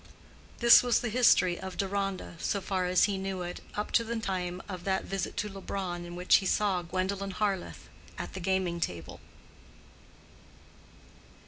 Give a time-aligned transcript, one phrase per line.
[0.57, 4.15] This was the history of Deronda, so far as he knew it, up to the
[4.15, 8.79] time of that visit to Leubronn in which he saw Gwendolen Harleth at the gaming
[8.79, 9.19] table.